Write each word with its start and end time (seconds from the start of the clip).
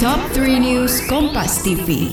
Top 0.00 0.16
3 0.32 0.64
News 0.64 1.04
Kompas 1.12 1.60
TV. 1.60 2.08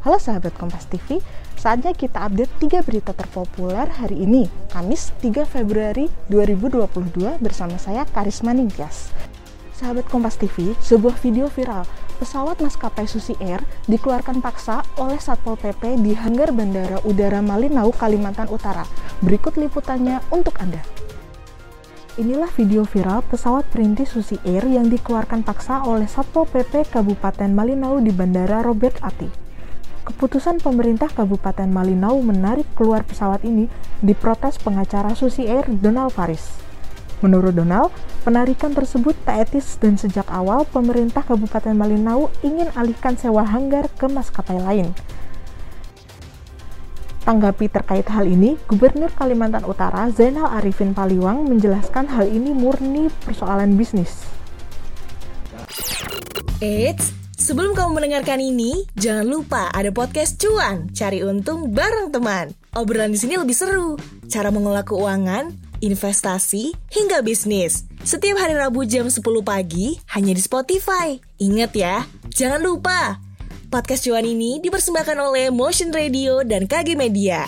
Halo 0.00 0.16
sahabat 0.16 0.56
Kompas 0.56 0.88
TV, 0.88 1.20
saatnya 1.52 1.92
kita 1.92 2.24
update 2.24 2.48
3 2.64 2.80
berita 2.80 3.12
terpopuler 3.12 3.92
hari 3.92 4.24
ini, 4.24 4.48
Kamis 4.72 5.12
3 5.20 5.44
Februari 5.44 6.08
2022 6.32 7.44
bersama 7.44 7.76
saya 7.76 8.08
Karisma 8.08 8.56
Ningtyas. 8.56 9.12
Sahabat 9.76 10.08
Kompas 10.08 10.40
TV, 10.40 10.72
sebuah 10.80 11.20
video 11.20 11.52
viral 11.52 11.84
pesawat 12.16 12.56
maskapai 12.64 13.04
Susi 13.04 13.36
Air 13.36 13.60
dikeluarkan 13.84 14.40
paksa 14.40 14.80
oleh 14.96 15.20
Satpol 15.20 15.60
PP 15.60 16.00
di 16.00 16.16
hanggar 16.16 16.56
Bandara 16.56 17.04
Udara 17.04 17.44
Malinau, 17.44 17.92
Kalimantan 17.92 18.48
Utara. 18.48 18.88
Berikut 19.20 19.60
liputannya 19.60 20.24
untuk 20.32 20.56
Anda. 20.56 21.03
Inilah 22.14 22.46
video 22.54 22.86
viral 22.86 23.26
pesawat 23.26 23.66
perintis 23.74 24.14
Susi 24.14 24.38
Air 24.46 24.62
yang 24.70 24.86
dikeluarkan 24.86 25.42
paksa 25.42 25.82
oleh 25.82 26.06
Satpol 26.06 26.46
PP 26.46 26.86
Kabupaten 26.86 27.50
Malinau 27.50 27.98
di 27.98 28.14
Bandara 28.14 28.62
Robert 28.62 29.02
Ati. 29.02 29.26
Keputusan 30.06 30.62
pemerintah 30.62 31.10
Kabupaten 31.10 31.66
Malinau 31.66 32.22
menarik 32.22 32.70
keluar 32.78 33.02
pesawat 33.02 33.42
ini 33.42 33.66
diprotes 33.98 34.62
pengacara 34.62 35.18
Susi 35.18 35.50
Air 35.50 35.66
Donald 35.66 36.14
Faris. 36.14 36.54
Menurut 37.18 37.50
Donald, 37.50 37.90
penarikan 38.22 38.70
tersebut 38.78 39.18
tak 39.26 39.50
etis 39.50 39.74
dan 39.82 39.98
sejak 39.98 40.30
awal 40.30 40.62
pemerintah 40.70 41.26
Kabupaten 41.26 41.74
Malinau 41.74 42.30
ingin 42.46 42.70
alihkan 42.78 43.18
sewa 43.18 43.42
hanggar 43.42 43.90
ke 43.98 44.06
maskapai 44.06 44.62
lain. 44.62 44.94
Tanggapi 47.24 47.72
terkait 47.72 48.04
hal 48.04 48.28
ini, 48.28 48.60
Gubernur 48.68 49.08
Kalimantan 49.16 49.64
Utara 49.64 50.12
Zainal 50.12 50.44
Arifin 50.60 50.92
Paliwang 50.92 51.48
menjelaskan 51.48 52.04
hal 52.04 52.28
ini 52.28 52.52
murni 52.52 53.08
persoalan 53.24 53.80
bisnis. 53.80 54.28
Eits, 56.60 57.16
sebelum 57.32 57.72
kamu 57.72 57.96
mendengarkan 57.96 58.44
ini, 58.44 58.84
jangan 59.00 59.24
lupa 59.24 59.72
ada 59.72 59.88
podcast 59.88 60.36
cuan, 60.36 60.92
cari 60.92 61.24
untung 61.24 61.72
bareng 61.72 62.12
teman. 62.12 62.52
Obrolan 62.76 63.16
di 63.16 63.16
sini 63.16 63.40
lebih 63.40 63.56
seru, 63.56 63.96
cara 64.28 64.52
mengelola 64.52 64.84
keuangan, 64.84 65.48
investasi, 65.80 66.76
hingga 66.92 67.24
bisnis. 67.24 67.88
Setiap 68.04 68.36
hari 68.36 68.52
Rabu 68.52 68.84
jam 68.84 69.08
10 69.08 69.24
pagi, 69.40 69.96
hanya 70.12 70.36
di 70.36 70.44
Spotify. 70.44 71.16
Ingat 71.40 71.72
ya, 71.72 72.04
jangan 72.36 72.60
lupa 72.60 73.23
Podcast 73.74 74.06
cuan 74.06 74.22
ini 74.22 74.62
dipersembahkan 74.62 75.18
oleh 75.18 75.50
Motion 75.50 75.90
Radio 75.90 76.46
dan 76.46 76.70
KG 76.70 76.94
Media. 76.94 77.42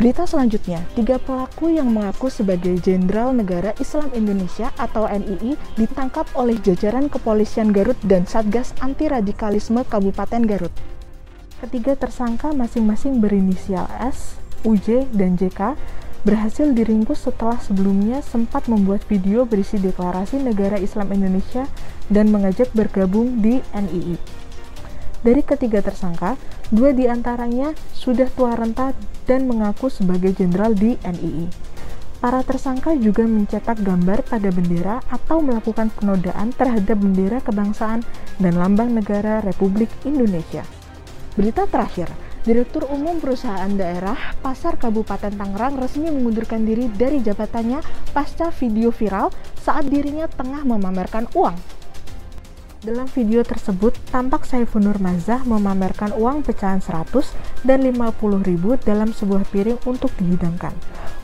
Berita 0.00 0.24
selanjutnya, 0.24 0.80
tiga 0.96 1.20
pelaku 1.20 1.76
yang 1.76 1.92
mengaku 1.92 2.32
sebagai 2.32 2.72
Jenderal 2.80 3.36
Negara 3.36 3.76
Islam 3.76 4.08
Indonesia 4.16 4.72
atau 4.80 5.04
NII 5.04 5.60
ditangkap 5.76 6.24
oleh 6.32 6.56
jajaran 6.64 7.12
kepolisian 7.12 7.68
Garut 7.68 8.00
dan 8.08 8.24
Satgas 8.24 8.72
Anti 8.80 9.12
Radikalisme 9.12 9.84
Kabupaten 9.84 10.40
Garut. 10.48 10.72
Ketiga 11.60 11.92
tersangka 11.92 12.48
masing-masing 12.56 13.20
berinisial 13.20 13.84
S, 14.00 14.40
UJ, 14.64 15.04
dan 15.12 15.36
JK 15.36 15.76
berhasil 16.22 16.70
diringkus 16.70 17.26
setelah 17.26 17.58
sebelumnya 17.58 18.22
sempat 18.22 18.70
membuat 18.70 19.02
video 19.10 19.42
berisi 19.42 19.78
deklarasi 19.78 20.38
negara 20.38 20.78
Islam 20.78 21.10
Indonesia 21.10 21.66
dan 22.06 22.30
mengajak 22.30 22.70
bergabung 22.74 23.42
di 23.42 23.58
NII. 23.74 24.16
Dari 25.22 25.42
ketiga 25.42 25.82
tersangka, 25.82 26.34
dua 26.70 26.90
di 26.94 27.06
antaranya 27.06 27.74
sudah 27.94 28.26
tua 28.34 28.58
renta 28.58 28.90
dan 29.26 29.46
mengaku 29.46 29.86
sebagai 29.86 30.34
jenderal 30.34 30.74
di 30.74 30.98
NII. 30.98 31.46
Para 32.22 32.38
tersangka 32.46 32.94
juga 32.94 33.26
mencetak 33.26 33.82
gambar 33.82 34.22
pada 34.22 34.54
bendera 34.54 35.02
atau 35.10 35.42
melakukan 35.42 35.90
penodaan 35.90 36.54
terhadap 36.54 37.02
bendera 37.02 37.42
kebangsaan 37.42 38.06
dan 38.38 38.54
lambang 38.54 38.94
negara 38.94 39.42
Republik 39.42 39.90
Indonesia. 40.06 40.62
Berita 41.34 41.66
terakhir, 41.66 42.06
Direktur 42.42 42.90
Umum 42.90 43.22
Perusahaan 43.22 43.70
Daerah 43.70 44.34
Pasar 44.42 44.74
Kabupaten 44.74 45.30
Tangerang 45.30 45.78
resmi 45.78 46.10
mengundurkan 46.10 46.66
diri 46.66 46.90
dari 46.90 47.22
jabatannya 47.22 47.78
pasca 48.10 48.50
video 48.50 48.90
viral 48.90 49.30
saat 49.62 49.86
dirinya 49.86 50.26
tengah 50.26 50.66
memamerkan 50.66 51.30
uang. 51.38 51.54
Dalam 52.82 53.06
video 53.14 53.46
tersebut, 53.46 53.94
tampak 54.10 54.42
Saifunur 54.42 54.98
Mazah 54.98 55.46
memamerkan 55.46 56.10
uang 56.18 56.42
pecahan 56.42 56.82
100 56.82 57.30
dan 57.62 57.86
50 57.86 58.10
ribu 58.42 58.74
dalam 58.74 59.14
sebuah 59.14 59.46
piring 59.46 59.78
untuk 59.86 60.10
dihidangkan. 60.18 60.74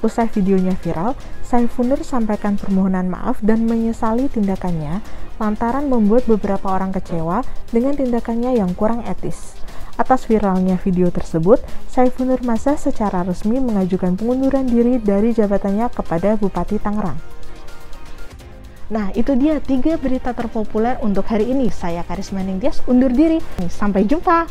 Usai 0.06 0.30
videonya 0.30 0.78
viral, 0.78 1.18
Saifunur 1.42 1.98
sampaikan 2.06 2.54
permohonan 2.54 3.10
maaf 3.10 3.42
dan 3.42 3.66
menyesali 3.66 4.30
tindakannya 4.30 5.02
lantaran 5.42 5.90
membuat 5.90 6.30
beberapa 6.30 6.78
orang 6.78 6.94
kecewa 6.94 7.42
dengan 7.74 7.98
tindakannya 7.98 8.54
yang 8.54 8.70
kurang 8.78 9.02
etis. 9.02 9.58
Atas 9.98 10.30
viralnya 10.30 10.78
video 10.78 11.10
tersebut, 11.10 11.58
Saiful 11.90 12.30
Nurmasa 12.30 12.78
secara 12.78 13.26
resmi 13.26 13.58
mengajukan 13.58 14.14
pengunduran 14.14 14.70
diri 14.70 15.02
dari 15.02 15.34
jabatannya 15.34 15.90
kepada 15.90 16.38
Bupati 16.38 16.78
Tangerang. 16.78 17.18
Nah, 18.94 19.10
itu 19.12 19.34
dia 19.34 19.58
tiga 19.58 19.98
berita 19.98 20.30
terpopuler 20.32 20.96
untuk 21.02 21.26
hari 21.26 21.50
ini. 21.50 21.68
Saya 21.68 22.06
Karisma 22.06 22.40
Ningtyas 22.46 22.80
undur 22.86 23.10
diri. 23.10 23.42
Sampai 23.68 24.06
jumpa. 24.06 24.46